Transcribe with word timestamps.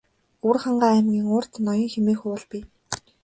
Өвөрхангай 0.45 0.91
аймгийн 0.95 1.27
урд 1.35 1.51
Ноён 1.65 1.91
хэмээх 1.93 2.21
уул 2.29 2.43
бий. 2.51 2.63